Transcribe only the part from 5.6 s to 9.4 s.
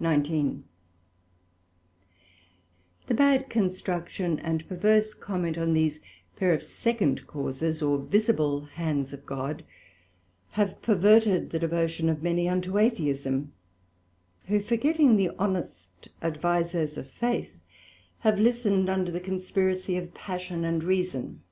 these pair of second Causes, or visible hands of